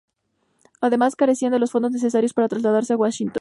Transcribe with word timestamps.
Además, 0.81 1.15
carecía 1.15 1.51
de 1.51 1.59
los 1.59 1.69
fondos 1.69 1.91
necesarios 1.91 2.33
para 2.33 2.47
trasladarse 2.49 2.93
a 2.93 2.97
Washington. 2.97 3.29